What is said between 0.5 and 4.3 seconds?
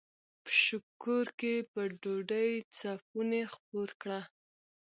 شکور کښې په ډوډو څپُوڼے خپور کړه۔